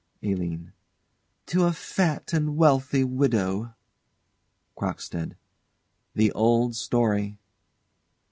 [0.23, 0.73] ALINE.
[1.45, 3.75] To a fat and wealthy widow
[4.75, 5.35] CROCKSTEAD.
[6.15, 7.37] The old story.